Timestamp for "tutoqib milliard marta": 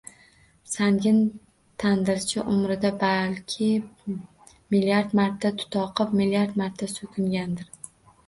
5.59-6.89